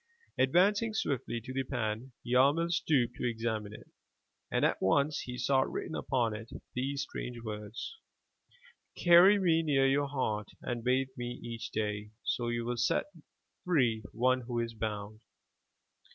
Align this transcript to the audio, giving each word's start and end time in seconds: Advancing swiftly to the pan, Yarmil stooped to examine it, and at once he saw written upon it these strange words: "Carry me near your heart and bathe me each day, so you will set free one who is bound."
Advancing 0.39 0.95
swiftly 0.95 1.39
to 1.39 1.53
the 1.53 1.63
pan, 1.63 2.11
Yarmil 2.25 2.71
stooped 2.71 3.13
to 3.17 3.29
examine 3.29 3.71
it, 3.71 3.87
and 4.49 4.65
at 4.65 4.81
once 4.81 5.19
he 5.25 5.37
saw 5.37 5.61
written 5.61 5.93
upon 5.93 6.35
it 6.35 6.49
these 6.73 7.03
strange 7.03 7.39
words: 7.43 7.99
"Carry 8.97 9.37
me 9.37 9.61
near 9.61 9.85
your 9.87 10.07
heart 10.07 10.47
and 10.63 10.83
bathe 10.83 11.09
me 11.17 11.39
each 11.43 11.69
day, 11.69 12.09
so 12.23 12.47
you 12.47 12.65
will 12.65 12.77
set 12.77 13.11
free 13.63 14.01
one 14.11 14.41
who 14.41 14.57
is 14.59 14.73
bound." 14.73 15.19